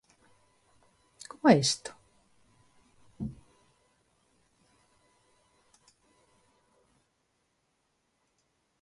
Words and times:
Como 1.29 1.47
é 1.53 1.55
isto? 1.65 1.91